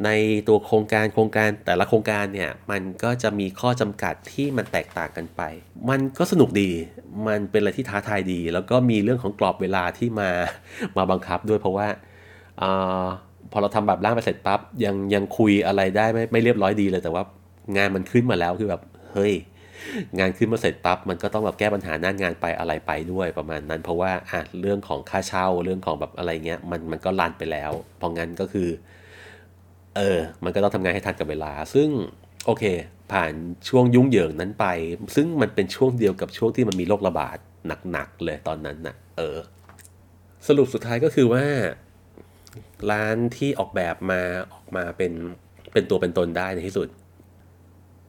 [0.05, 0.10] ใน
[0.47, 5.41] ตัวโครงการโครงการแต่ละโครงการเนี่ย มันก็จะมีข้อจำกัดที่มันแตกต่างกันไป
[5.89, 6.69] มันก็สนุกดี
[7.27, 10.29] มันเป็นอะไรที่ท้าทายดี แล้วก็มีเรื่องของกรอบเวลาที่มา
[10.97, 11.88] มาบังคับด้วยเพราะว่า
[12.62, 12.63] อ
[13.51, 17.23] พอเราทำแบบร่างไปเสร็จปั๊บยังยังคุยอะไรได้ไม่ไม่เรียบร้อยดีเลยแต่ว่า
[17.77, 18.81] งานมันขึ้นมาแล้วคือแบบ
[19.12, 19.34] เฮ้ย
[20.19, 28.69] งานขึ้นมาเสร็จปั๊บมันก็ต้องแบบแก้ปัญหาหน้างงานไปอะไรไปด้วยประมาณนั้น เพราะว่าอะเรื่องของค่าเช่าเรื่องของแบบอะไรเงี้ยมันมันก็ลันไปแล้วเพราะงั้นก็คือ
[29.98, 31.89] เออมันก็ต้องทำงานให้ทันกับเวลา ซึ่ง
[32.45, 32.63] โอเค
[33.12, 33.32] ผ่าน
[33.69, 34.65] ช่วงยุ่งเหยิงนั้นไป
[35.15, 37.38] ซึ่งมันเป็นช่วงเดียวกับช่วงที่มันมีโรคระบาด
[37.91, 39.38] หนักๆเลยตอนนั้นนะ่ะเออ
[40.48, 41.45] สรุปสุดท้ายก็คือว่า
[42.91, 44.21] ร้านที่ออกแบบมา
[44.54, 45.13] ออกมาเป็น
[45.74, 46.88] เป็นตัวเป็นตนได้ในที่สุด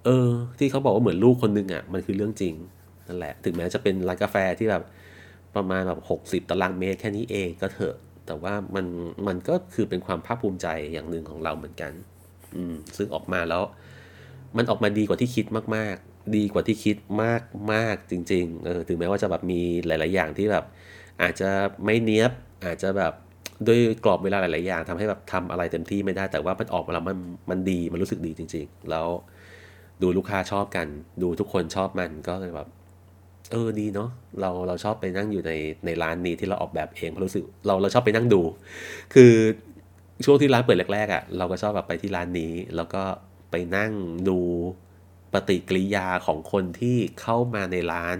[0.06, 2.54] เออ ที่เขาบอกว่าเหมือนลูกคนนึงอะ่ะมันคือเรื่องจริง
[3.08, 4.82] นั่นแหละ ถึงแม้จะเป็นร้านกาแฟที่แบบ
[5.56, 8.86] ประมาณแบบหกสิบตารางเมตรแค่นี้เองก็เถอะ แต่ว่ามัน
[9.26, 11.92] มันก็คือเป็นความภาคภูมิใจอย่างหนึ่งของเราเหมือนกัน
[12.56, 13.62] อืม ซึ่งออกมาแล้ว
[14.56, 17.42] มันออกมาดีกว่าที่คิดมาก ๆ ดีกว่าที่คิดมาก
[17.72, 20.64] มากจริง ๆ เออ ถึงแม้ว่าจะแบบมีหลาย ๆ อย่างที่แบบ
[21.22, 21.50] อาจจะ
[21.84, 22.32] ไม่เนี้ยบ
[22.64, 23.12] อาจจะแบบ
[23.66, 27.18] ด้วยกรอบเวลาหลาย ๆ อย่างทำให้แบบทำอะไรเต็มที่ไม่ได้ แต่ว่ามันออกมาแล้วมัน
[27.50, 29.06] มันดี มันรู้สึกดีจริง ๆ แล้ว
[30.02, 30.86] ดูลูกค้าชอบกัน
[31.22, 32.68] ดูทุกคนชอบมันก็เลยแบบ
[33.52, 35.52] เออดีเนาะเราเราชอบไปนั่งอยู่ใน
[35.86, 38.40] ในร้านนี้ที่เราออกแบบเองเพราะรู้สึกเราเราชอบไปนั่งดู
[39.14, 39.32] คือ
[40.24, 43.02] ช่วงที่ร้านเปิดแรกๆอะ่ะ เราก็ชอบแบบไปที่ร้านนี้ แล้วก็
[43.50, 43.92] ไปนั่ง
[44.28, 44.38] ดู
[45.34, 48.18] ปฏิกิริยาของคนที่เข้ามาในร้าน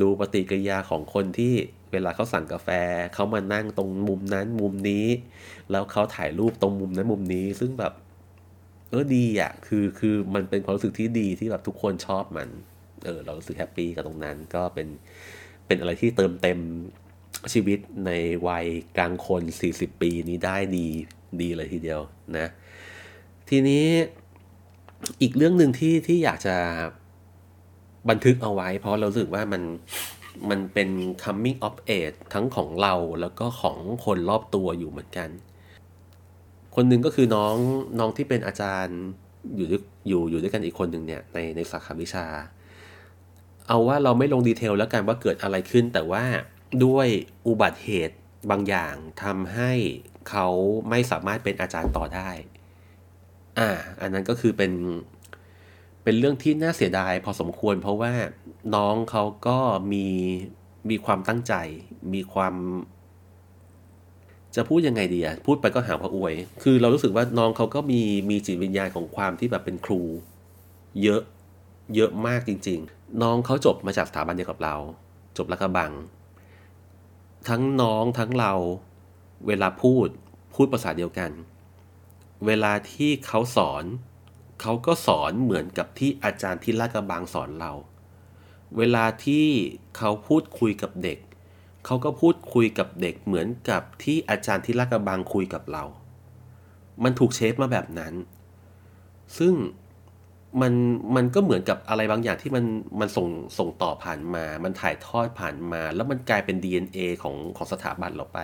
[0.00, 1.54] ดูปฏิกิริยาของคนที่
[1.92, 2.68] เวลาเขาสั่งกาแฟ
[3.14, 5.06] เขามานั่งตรงมุมนั้นมุมนี้
[5.70, 7.92] แล้วเขาถ่ายรูปตรงมุมนั้นมุมนี้ ซึ่งแบบ
[8.90, 12.48] เออดีอะคือคือมันเป็นความรู้สึกที่ดีที่แบบทุกคนชอบมัน
[13.04, 14.88] เออเรารู้สึกแฮปปี้กับตรงนั้นก็เป็น
[15.66, 16.58] เป็นอะไรที่เติมเต็ม
[17.52, 18.10] ชีวิตใน
[18.48, 18.66] วัย
[18.98, 20.86] กลางคน 40 ปีนี้ได้ดี
[21.40, 22.00] ดีเลยทีเดียว
[22.36, 22.50] นะ
[23.48, 23.84] ทีนี้
[25.22, 26.56] อีกเรื่องหนึ่งที่ที่อยากจะ
[28.10, 29.62] บันทึกเอาไว้ เพราะเราสึกว่ามัน
[30.50, 30.88] มันเป็น
[31.22, 35.28] coming of age ทั้งของเราแล้วก็ของคนรอบตัวอยู่เหมือนกัน
[36.80, 37.56] คนหนึ่งก็คือน้อง
[37.98, 38.98] น้องที่เป็นอาจารย์
[39.56, 39.66] อยู่
[40.08, 42.26] อยู่อยู่ด้วยกันอีกคนหนึ่งเนี่ยในในสาขาวิชา
[43.68, 46.24] เอาว่าเราไม่ลงดีเทลแล้วกันว่าเกิดอะไรขึ้น แต่ว่า
[46.84, 47.08] ด้วย
[47.46, 48.16] อุบัติเหตุ
[48.50, 49.72] บางอย่างทำให้
[50.30, 50.46] เขา
[50.90, 52.30] ไม่สามารถเป็นอาจารย์ต่อได้
[53.58, 54.72] อ่า อันนั้นก็คือเป็น
[56.04, 58.12] เป็นเรื่องที่น่าเสียดายพอสมควร เพราะว่า
[58.74, 59.58] น้องเขาก็
[59.92, 60.06] มี
[60.90, 61.54] มีความตั้งใจ
[62.14, 62.54] มีความ
[64.56, 70.02] จะพูดยังไงดีอะพูดไปก็หาพระอวย คือเรารู้สึกว่าน้องเขาก็มีมีจิตวิญญาณของความที่แบบเป็นครู
[71.02, 71.22] เยอะ
[71.94, 74.74] เยอะมากจริง ๆ น้องเขาจบมาจากสถาบันเดียวกับเรา
[75.36, 75.92] จบรักบัง
[77.48, 78.52] ทั้งน้องทั้งเรา
[79.46, 80.08] เวลาพูด
[80.54, 81.30] พูดภาษาเดียวกัน
[82.46, 83.84] เวลาที่เขาสอน
[84.60, 87.72] เขาก็สอนเหมือนกับที่อาจารย์ที่ลาดกระบังสอนเรา
[88.76, 89.46] เวลาที่
[89.96, 91.18] เขาพูดคุยกับเด็ก
[91.90, 95.84] เขาก็พูดคุยกับเด็กเหมือนกับที่อาจารย์ที่ลาดกระบังคุยกับเรา
[97.04, 98.14] มันถูกเชฟมาแบบนั้น
[99.38, 99.54] ซึ่ง
[100.60, 100.72] มัน
[101.16, 102.64] มันก็เหมือนกับอะไรบางอย่างที่มัน
[103.00, 108.38] มันส่งส่งต่อผ่านมา มันถ่ายทอดผ่านมา แล้วมันกลายเป็น DNA ของของสถาบันเราไป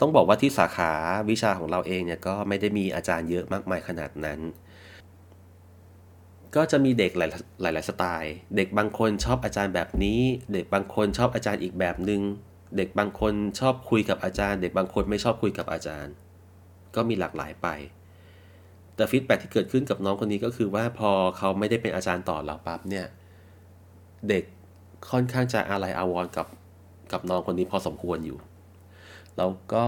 [0.00, 0.90] ต้องบอกว่าที่สาขา
[1.30, 4.40] วิชาของเราเองเนี่ยก็ไม่ได้มีอาจารย์เยอะมากมายขนาดนั้น
[6.56, 7.30] ก็จะมีเด็กหลาย
[7.62, 10.20] หลายหลายสไตล์ เด็กบางคนชอบอาจารย์แบบนี้
[10.52, 12.22] เด็กบางคนชอบอาจารย์อีกแบบหนึง่ง
[12.76, 16.12] เด็กบางคนชอบคุยกับอาจารย์ เด็กบางคนไม่ชอบคุยกับอาจารย์
[16.94, 17.68] ก็มีหลากหลายไป
[18.96, 23.06] แต่ฟีดแบ็ที่เกิดขึ้นกับน้องคนนี้ก็คือว่าพอเขาไม่ได้เป็นอาจารย์ต่อเราปั๊บเนี่ย
[24.28, 24.44] เด็ก
[25.10, 26.46] ค่อนข้างจะอะไรอาวรณ์กับ
[27.12, 28.38] กับน้องคนนี้พอสมควรอยู่
[29.36, 29.86] แล้วก็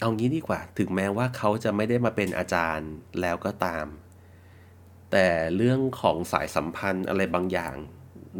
[0.00, 3.86] เอางี้ดีกว่า ถึงแม้ว่าเขาจะไม่ได้มาเป็นอาจารย์แล้วก็ตาม
[5.12, 7.76] แต่เรื่องของสายสัมพันธ์อะไรบางอย่าง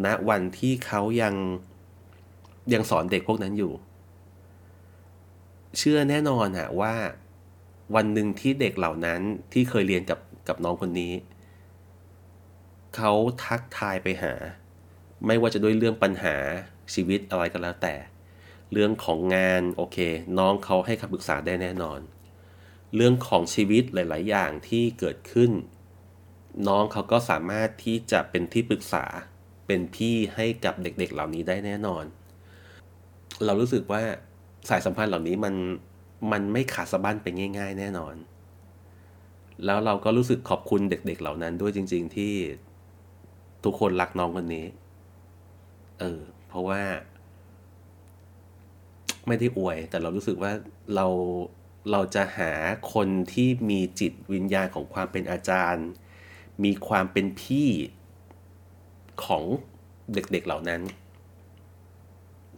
[0.05, 1.35] ณวันที่เขายัง
[2.73, 3.73] ยังสอนเด็กพวกนั้นอยู่
[5.79, 6.95] เชื่อแน่นอนอะว่า
[7.95, 9.21] วันหนึ่งที่เด็กเหล่านั้น
[9.53, 11.13] ที่เคยเรียนกับกับน้องคนนี้
[12.97, 13.13] เขา
[13.45, 14.33] ทักทายไปหา
[15.27, 16.37] ไม่ว่าจะด้วยเรื่องปัญหา
[16.95, 17.95] ชีวิตอะไรก็แล้วแต่
[18.73, 19.99] เรื่องของงานโอเค
[20.39, 22.01] น้องเขาให้คำปรึกษาได้แน่นอน
[22.97, 25.51] เรื่องของชีวิตหลาย ๆ อย่างที่เกิดขึ้น
[26.69, 29.05] น้องเขาก็สามารถที่จะเป็นที่ปรึกษา
[29.67, 32.05] เป็นพี่ให้กับเด็กๆเหล่านี้ได้แน่นอน
[33.45, 34.03] เรารู้สึกว่า
[34.69, 35.55] สายสัมพันธ์เหล่านี้มัน
[36.33, 37.27] มันไม่ขาดสะบั้นไป
[37.59, 38.15] ง่าย ๆ แน่นอน
[39.65, 42.35] แล้วเราก็รู้สึกขอบคุณเด็กๆเหล่านั้นด้วยจริง ๆ ที่
[43.65, 44.67] ทุกคนรักน้องคนนี้
[46.01, 46.83] เออ เพราะว่า
[49.27, 50.53] ไม่ได้อวย แต่เรารู้สึกว่า
[50.95, 51.07] เรา
[51.91, 52.53] เราจะหา
[52.95, 55.89] คนที่มีจิตวิญญาณของความเป็นอาจารย์
[56.65, 57.69] มีความเป็นพี่
[59.25, 59.43] ของ
[60.13, 60.81] เด็กๆเหล่านั้น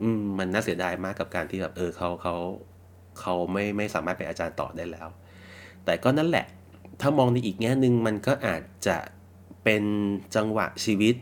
[0.00, 2.36] อืม มันน่าเสียดายมากกับการที่แบบเออเขาเขา
[3.20, 5.08] เขาไม่ไม่สามารถเป็นอาจารย์ต่อได้แล้ว
[5.84, 6.46] แต่ก็นั่นแหละ
[7.00, 8.98] ถ้ามองในอีกแง่หนึ่งมันก็อาจจะ
[9.64, 9.84] เป็น
[10.34, 11.14] จังหวะชีวิต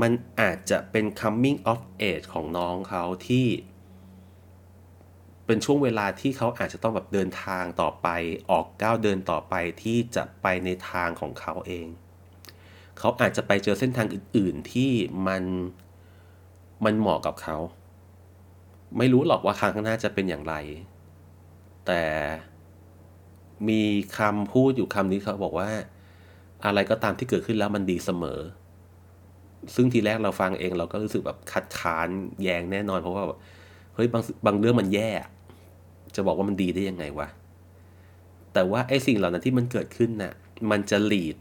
[0.00, 3.46] มันอาจจะเป็น coming of age ของน้องเขาที่
[5.48, 8.08] เป็นช่วงเวลาที่เขาอาจจะต้องแบบเดินทางต่อไป
[8.50, 11.86] ออกก้าวเดินต่อไปที่จะไปในทางของเขาเอง
[12.98, 14.90] เขาอาจจะไปเจอเส้นทางอื่น ๆ ที่
[15.26, 15.44] มัน
[16.84, 17.56] มันเหมาะกับเขา
[18.98, 20.54] ไม่รู้หรอกว่าครั้งข้างหน้าจะเป็นอย่างไร
[21.86, 22.02] แต่
[23.68, 23.82] มี
[24.18, 25.70] คำพูดอยู่คำนี้เขาบอกว่า
[26.64, 28.40] อะไรก็ตามที่เกิดขึ้นแล้วมันดีเสมอ
[29.74, 32.08] ซึ่งทีแรกเราฟังเองเราก็รู้สึกแบบคัดค้าน
[32.42, 33.24] แยงแน่นอนเพราะว่า
[33.94, 35.10] เฮ้ยบางบางเรื่องมันแย่
[36.16, 37.28] จะบอกว่ามันดีได้ยังไงวะ
[38.54, 40.32] แต่ว่าไอ้สิ่งเหล่านั้นที่มันเกิดขึ้นน่ะ
[40.70, 41.36] มันจะหลีด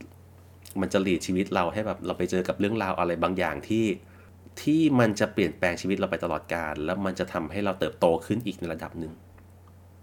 [0.81, 3.85] มันจะหลีดชีวิตเราให้แบบเราไปเจอกับเรื่องราวอะไรบางอย่างที่
[4.61, 9.13] ที่มันจะเปลี่ยนแปลงชีวิตเราไปตลอดกาลแล้วมันจะทำให้เราเติบโตขึ้นอีกในระดับหนึ่ง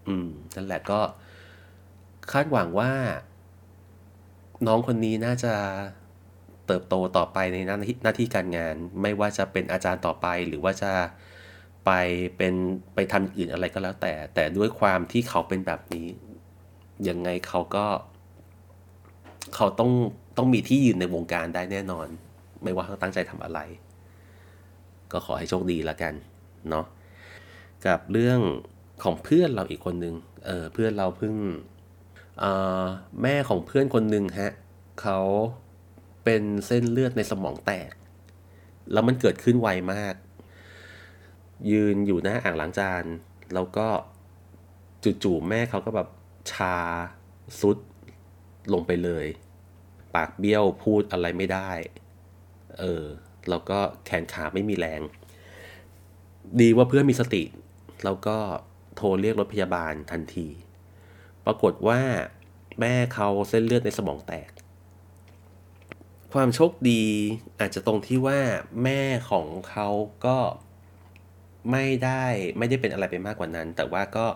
[0.07, 0.99] อืม นั่นแหละก็
[2.31, 2.91] คาดหวังว่า
[4.67, 5.53] น้องคนนี้น่าจะ
[6.67, 10.91] เติบโตต่อไปในหน้าที่หน้าที่การงาน ไม่ว่าจะเป็นอาจารย์ต่อไป หรือว่าจะ
[11.85, 11.91] ไป
[12.37, 12.53] เป็น
[12.95, 16.07] ไปทำอื่นอะไรก็แล้วแต่ แต่ด้วยความที่เขาเป็นแบบนี้
[17.09, 17.85] ยังไงเขาก็
[19.55, 19.91] เขาต้อง
[20.37, 22.07] ต้องมีที่ยืนในวงการได้แน่นอน
[22.63, 23.59] ไม่ว่าเขาตั้งใจทำอะไร
[25.11, 26.13] ก็ขอให้โชคดีละกัน
[26.69, 26.85] เนาะ
[27.85, 28.39] กับเรื่อง
[29.03, 31.35] ของเพื่อนเราอีกคนนึงเออเพื่อนเราเพิ่ง
[33.21, 34.53] แม่ของเพื่อนคนหนึ่งฮะ
[35.01, 35.19] เขา
[36.23, 37.91] เป็นเส้นเลือดในสมองแตก
[38.91, 40.15] แล้วมันเกิดขึ้นไวมาก
[41.71, 43.05] ยืนอยู่หน้าอ่างล้างจาน
[43.53, 43.87] แล้วก็
[45.23, 46.07] จู่ๆแม่เขาก็แบบ
[46.51, 46.75] ชา
[47.59, 47.77] ซุด
[48.73, 49.25] ลงไปเลย
[50.15, 51.71] ปากเบี้ยวพูดอะไรไม่ได้
[52.79, 53.05] เออ
[53.49, 55.01] แล้วก็แขนขาไม่มีแรง
[56.59, 57.43] ดีว่าเพื่อนมีสติ
[58.03, 58.37] แล้วก็
[58.95, 60.47] โทรเรียกรถพยาบาลทันที
[61.45, 62.01] ปรากฏว่า
[62.79, 64.51] แม่เขาเส้นเลือดในสมองแตก
[66.33, 67.03] ความโชคดี
[67.59, 68.39] อาจจะตรงที่ว่า
[68.83, 69.87] แม่ของเขา
[70.25, 70.37] ก็
[71.71, 72.25] ไม่ได้
[72.57, 74.27] ไม่ได้เป็นอะไรไปมากกว่านั้น แต่ว่าก็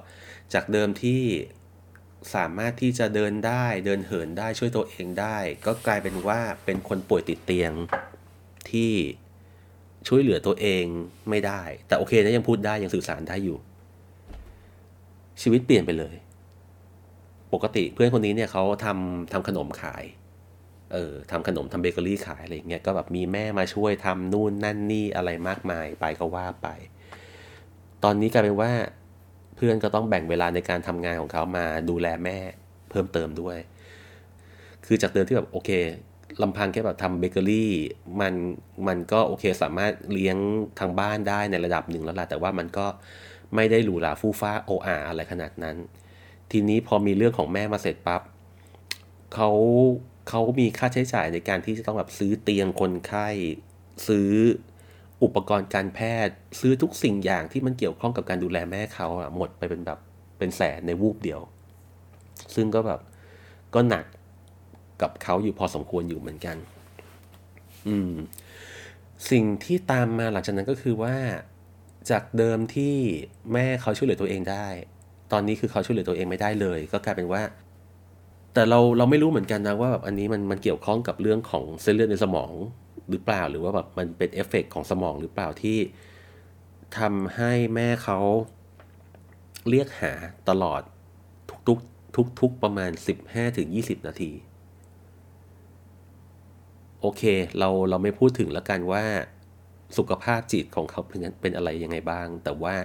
[0.54, 1.24] จากเดิมที่
[2.36, 7.72] สามารถที่จะเดินได้เดินเหินได้ช่วยตัวเองได้ ก็กลายเป็นว่าเป็นคนป่วยติดเตียง
[8.70, 8.94] ที่
[10.08, 10.84] ช่วยเหลือตัวเอง
[11.30, 13.58] ไม่ได้ แต่โอเคนะยังพูดได้ยังสื่อสารได้อยู่
[15.42, 16.15] ชีวิตเปลี่ยนไปเลย
[17.54, 20.04] ปกติเพื่อนคนนี้เนี่ยเขาทำทำขนมขาย
[20.94, 26.68] เออทำขนมทำเบเกอรี่ขายอะไรเงี้ยก็แบบมีแม่มาช่วยทำนู่นนั่นนี่อะไรมากมายไปก็ว่าไป
[28.04, 28.72] ตอนนี้กลายเป็นว่า
[29.56, 32.38] เพื่อนก็ต้องแบ่งเวลาในการทำงานของเขามาดูแลแม่
[32.90, 33.58] เพิ่มเติมด้วย
[34.86, 35.70] คือจากเดิมที่แบบโอเค
[36.42, 37.72] ลำพังแค่แบบทำเบเกอรี่
[38.22, 38.34] มัน
[38.88, 40.38] มันก็โอเคสามารถเลี้ยง
[40.80, 42.86] ทางบ้านได้ในระดับหนึ่งแล้วล่ะ แต่ว่ามันก็
[43.56, 45.78] ไม่ได้หรูหราฟู่ฟ้าโออาอะไรขนาดนั้น
[46.52, 48.22] ทีนี้พอมีเรื่องของแม่มาเสร็จปับ๊บ
[49.34, 49.50] เขา
[50.30, 53.28] เขามีค่าใช้จ่ายในการที่จะต้องแบบซื้อเตียงคนไข้
[54.08, 54.32] ซื้อ
[55.23, 59.99] อุปกรณ์การแพทย์ซื้อทุกสิ่งอย่างที่มันเกี่ยวข้องกับการดูแลแม่เขาอะหมดไปเป็นแบบ
[60.38, 61.41] เป็นแสนในวูบเดียว
[62.55, 62.99] ซึ่งก็แบบ
[63.75, 64.05] ก็หนัก
[65.01, 66.58] กับเขาอยู่พอสมควรอยู่เหมือนกัน
[67.88, 68.13] อืม
[69.32, 71.15] สิ่งที่ตามมาหลังจากนั้นก็คือว่า
[72.10, 72.95] จากเดิมที่
[73.53, 74.67] แม่เขาช่วยเหลือตัวเองได้
[75.32, 77.41] ตอนนี้คือเขาช่วยเหลือตัวเองไม่ได้เลย ก็กลายเป็นว่า
[78.53, 82.51] แต่เราเราไม่รู้เหมือนกันนะว่าแบบอันนี้มันมันเกี่ยวข้องกับเรื่องของเส้นเลือดในสมอง
[83.10, 85.78] หรือเปล่า หรือว่าแบบมันเป็นเอฟเฟกของสมองหรือเปล่าที่
[86.98, 88.19] ทำให้แม่เขา
[89.69, 90.13] เรียกหา
[90.50, 90.82] ตลอด
[91.67, 92.91] ทุกๆทุกๆประมาณ
[93.50, 94.32] 15-20 นาที
[97.02, 97.24] โอเค
[97.60, 99.04] เราเราไม่พูดถึงแล้วกันว่า
[99.98, 102.76] สุขภาพจิตของเขาเป็นเป็นอะไรยังไงบ้าง แต่ว่า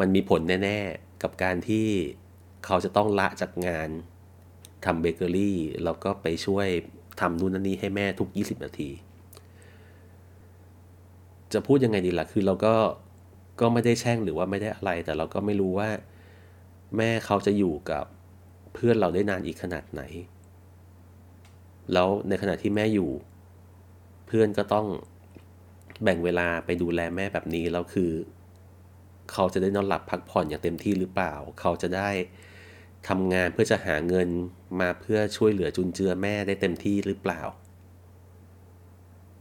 [0.00, 1.86] มันมีผลแน่ ๆ กับการที่
[2.64, 3.88] เขาจะต้องละจากงาน
[4.84, 6.68] ทำเบเกอรี่แล้วก็ไปช่วย
[7.20, 8.90] ทำนู่นนั่นนี่ให้แม่ทุก 20 นาที
[11.54, 12.74] จะพูดยังไงดีละ่ะ คือเราก็
[13.60, 15.90] ก็ไม่ได้แช่งหรือว่าไม่ได้อะไร แต่เราก็ไม่รู้ว่า
[16.96, 18.04] แม่เขาจะอยู่กับ
[18.74, 20.02] เพื่อนเราได้นานอีกขนาดไหน
[21.92, 23.10] แล้วในขณะที่แม่อยู่
[24.26, 24.86] เพื่อนก็ต้อง
[26.02, 28.10] แบ่งเวลาไปดูแลแม่แบบนี้แล้วคือ
[29.32, 32.10] เขาจะได้นอนหลับพักผ่อนอย่างเต็มที่หรือเปล่า เขาจะได้
[33.08, 34.28] ทำงานเพื่อจะหาเงิน
[34.80, 37.40] มาเพื่อช่วยเหลือจุนเจือแม่ได้เต็มที่หรือเปล่า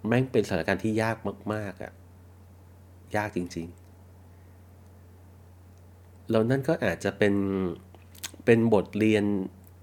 [0.08, 1.18] แม่งเป็นสถานการณ์ที่ยาก
[1.54, 1.92] มาก ๆอะ่ะ
[3.18, 7.36] ยากจริงๆ แล้วนั่นก็อาจจะเป็น
[8.46, 9.26] เป็นบทเรียน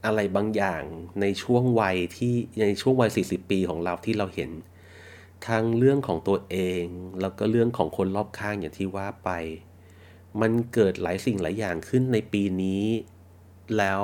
[0.04, 0.82] อะไรบางอย่าง
[1.20, 2.34] ในช่วงวัยที่
[2.68, 4.50] ในช่วงวัย 40 ปีของเราที่เราเห็น
[5.48, 6.84] ทั้งเรื่องของตัวเอง
[7.20, 9.30] แล้วก็เรื่องของคนรอบข้างอย่างที่ว่าไป
[10.40, 12.84] มันเกิดหลายสิ่งหลายอย่างขึ้นในปีนี้
[13.78, 14.02] แล้ว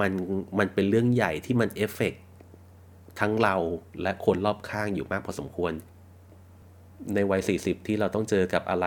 [0.00, 0.12] มัน
[0.58, 2.14] มันเป็นเรื่องใหญ่ที่มันเอฟเฟก
[3.20, 3.56] ทั้งเรา
[4.02, 5.72] และคนรอบข้างอยู่มากพอสมควร
[7.14, 8.86] ในวัย 40 ที่เราต้องเจอกับอะไร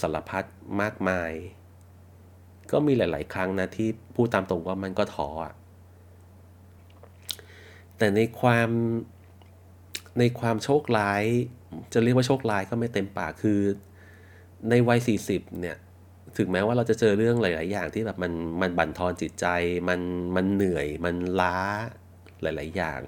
[0.00, 0.44] สารพัด
[0.80, 1.32] มากมาย
[2.72, 5.30] ก็มีหลาย ๆ ครั้งนะที่พูดตามตรงว่ามันก็ท้อ
[7.98, 8.70] แต่ในความ
[10.18, 11.24] ในความโชคร้าย
[11.92, 13.60] จะเรียกว่าโชคร้ายก็ไม่เต็มปากคือ
[14.70, 15.76] ในวัย 40 เนี่ย
[16.36, 19.46] ถึงแม้ว่าเราจะเจอเรื่องหลาย ๆ อย่างที่แบบมันมันบั่นทอนจิตใจ
[19.88, 20.00] มัน
[20.36, 21.56] มันเหนื่อย มันล้า
[22.42, 23.00] หลาย ๆ อย่าง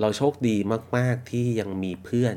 [0.00, 0.56] เราโชคดี
[0.96, 2.36] มาก ๆ ที่ยังมีเพื่อน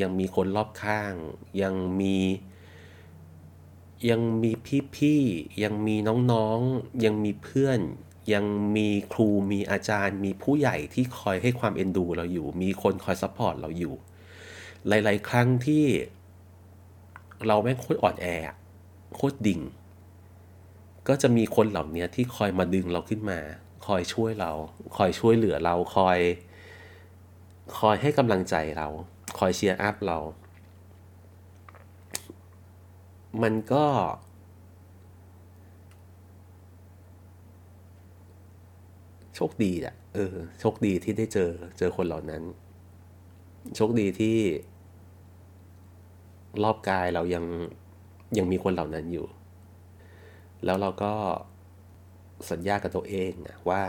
[0.00, 1.14] ยังมีคนรอบข้าง
[1.62, 2.16] ยังมี
[4.10, 4.52] ยังมี
[4.96, 5.96] พี่ๆ ยังมี
[6.32, 7.80] น้องๆ ยังมีเพื่อน
[8.34, 8.44] ยัง
[8.76, 13.94] มีครูมีอาจารย์ มีผู้ใหญ่ที่คอยให้ความเอ็นดูเราอยู่ มีคนคอย support เราอยู่
[14.88, 15.84] หลาย ๆ ครั้งที่
[17.46, 18.26] เราแม่งโคตรอ่อนแอ
[19.14, 19.60] โคตรดิ่ง
[21.08, 23.40] ก็จะมีคนเหล่านี้ที่คอยมาดึงเราขึ้นมา
[23.86, 24.52] คอยช่วยเรา
[24.96, 26.18] คอยช่วยเหลือเรา คอย
[27.78, 28.88] คอยให้กำลังใจเรา
[29.38, 30.18] คอย cheer up เรา
[33.42, 33.86] มันก็
[39.34, 42.42] โชคดีอะเออ โชคดีที่ได้เจอ เจอคนเหล่านั้น
[43.76, 44.36] โชคดีที่
[46.62, 47.44] รอบกายเรายัง
[48.38, 49.26] ยังมีคนเหล่านั้นอยู่
[50.64, 51.12] แล้วเราก็
[52.50, 53.32] สัญญากับตัวเอง
[53.70, 53.82] ว่า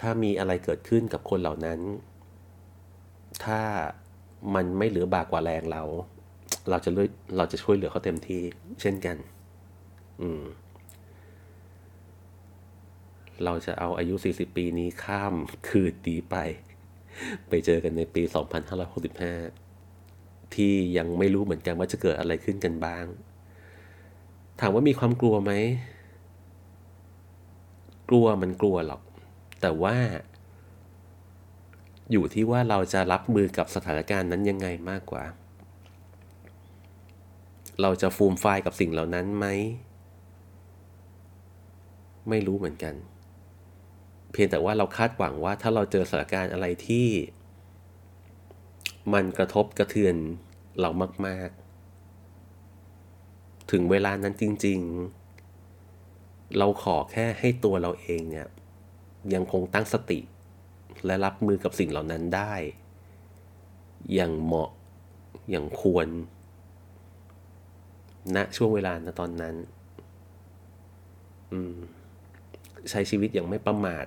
[0.00, 1.80] ถ้ามีอะไรเกิดขึ้นกับคนเหล่านั้น
[3.44, 3.60] ถ้า
[4.54, 5.82] มันไม่เหลือบากกว่าแรงเรา
[6.70, 6.90] เราจะ
[7.36, 8.42] เราจะช่วยเหลือเขาเต็มที่
[8.80, 9.16] เช่นกัน
[10.22, 10.42] อืม
[13.44, 15.34] เราจะเอาอายุ 40 ปีนี้ข้าม
[15.68, 16.36] คืนดีไป
[17.48, 18.22] ไปเจอกันในปี
[19.58, 23.04] 2565 ที่ยังไม่รู้เหมือนกันว่าจะเกิดอะไรขึ้นกันบ้าง
[24.60, 25.52] ถามว่ามีความกลัวไหม
[28.08, 29.02] กลัวมันกลัวหรอก
[29.60, 29.96] แต่ว่า
[32.12, 35.24] อยู่ที่ว่าเราจะรับมือกับสถานการณ์นั้นยังไงมากกว่า
[37.82, 39.46] เราจะฟูมไฟกับสิ่งเหล่านั้นไหม
[42.28, 42.94] ไม่รู้เหมือนกัน
[44.32, 47.08] เพียงแต่ว่าเราคาดหวังว่าถ้าเราเจอสถานการณ์อะไรที่
[49.12, 50.16] มันกระทบกระเทือน
[50.80, 50.90] เรา
[51.26, 51.50] มาก
[52.34, 54.78] ๆ ถึงเวลานั้นจริง
[55.68, 58.48] ๆ เราขอแค่ให้ตัวเราเองเนี่ย
[59.34, 60.20] ยังคงตั้งสติ
[61.06, 62.54] และรับมือกับสิ่งเหล่านั้นได้
[64.14, 64.70] อย่างเหมาะ
[65.50, 66.08] อย่างควร
[68.36, 69.54] ณช่วงเวลาณตอนนั้น
[72.90, 74.06] ใช้ชีวิตอย่างไม่ประมาท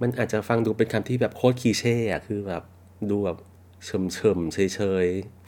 [0.00, 2.62] มันอาจจะฟังดูเป็นคำที่แบบโคตรคีเช่อะคือแบบ
[3.10, 3.38] ดูแบบ
[3.84, 5.06] เฉมเฉมเฉยเฉย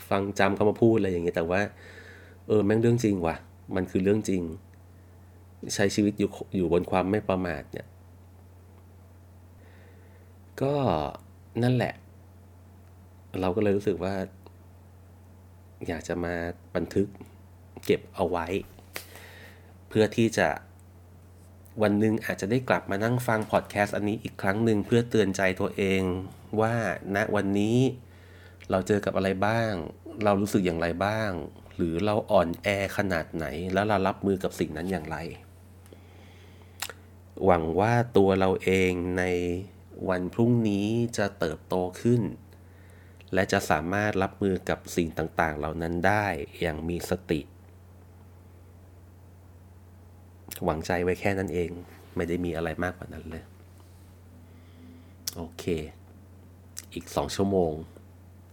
[0.08, 1.60] ฟังจำเขามาพูดอะไรอย่างเงี้ยแต่ว่า
[2.46, 3.36] เออแม่งเรื่องจริงว่ะ
[3.76, 4.42] มันคือเรื่องจริง
[5.74, 7.86] ใช้ชีวิตอยู่อยู่บนความไม่ประมาทเนี่ย
[10.62, 10.74] ก็
[11.62, 11.94] นั่นแหละ
[13.40, 14.14] เราก็เลยรู้สึกว่า
[15.86, 16.34] อยากจะมา
[16.74, 17.06] บันทึก
[17.84, 18.46] เก็บเอาไว้
[19.88, 20.48] เพื่อที่จะ
[21.82, 26.02] วันหนึ่งอาจจะได้กลับมานั่งฟังพอดแคสต์อันนี้อีกครั้งหนึ่งเพื่อเตือนใจตัวเอง
[26.60, 26.74] ว่า
[27.16, 27.78] ณวันนี้
[28.70, 29.72] เราเจอกับอะไรบ้าง
[30.24, 31.30] เรารู้สึกอย่างไรบ้าง
[31.76, 35.16] หรือเราอ่อนแอขนาดไหน แล้วเรารับมือกับสิ่งนั้นอย่างไร
[37.44, 39.24] หวังว่าตัวเราเองใน
[40.08, 40.86] วันพรุ่งนี้
[41.18, 42.22] จะเติบโตขึ้น
[43.34, 46.26] และจะสามารถรับมือกับสิ่งต่างๆ เหล่านั้นได้
[46.60, 47.40] อย่างมีสติ
[50.64, 51.70] หวังใจไว้แค่นั้นเอง
[52.16, 53.44] ไม่ได้มีอะไรมากกว่านั้นเลย
[55.36, 55.64] โอเค
[56.94, 57.72] อีกสองชั่วโมง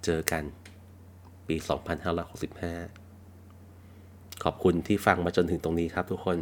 [0.05, 0.43] เจอกัน
[1.47, 1.55] ปี
[2.79, 6.37] 2565 ขอบคุณที่ฟังมาจนถึงตรงนี้ครับทุกคน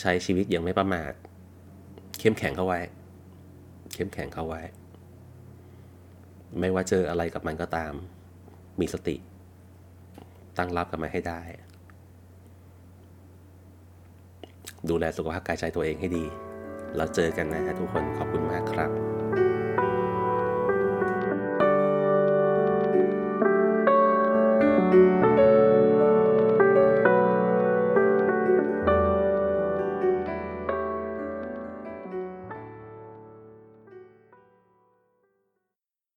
[0.00, 1.12] ใช้ชีวิตอย่างไม่ประมาท
[2.18, 2.80] เข้มแข็งเข้าไว้
[3.94, 4.62] เข้มแข็งเข้าไว้
[6.60, 7.92] ไม่ว่าเจออะไรกับมันก็ตาม
[8.80, 9.16] มีสติ
[10.58, 11.40] ตั้งรับกับมันให้ได้
[14.88, 16.24] ดูแลสุขภาพกายใจตัวเองให้ดี
[16.96, 19.17] แล้วเจอกันนะฮะทุกคนขอบคุณมากครับ